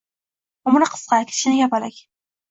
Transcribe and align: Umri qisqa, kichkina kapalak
Umri 0.71 0.87
qisqa, 0.93 1.19
kichkina 1.31 1.59
kapalak 1.65 1.97